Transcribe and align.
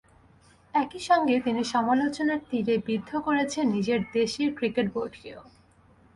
একই 0.73 0.99
সঙ্গে 0.99 1.35
তিনি 1.39 1.61
সমালোচনার 1.65 2.41
তিরে 2.49 2.75
বিদ্ধ 2.87 3.09
করেছেন 3.17 3.65
নিজের 3.69 3.99
দেশের 4.13 4.49
ক্রিকেট 4.55 4.87
বোর্ডকেও। 4.93 5.39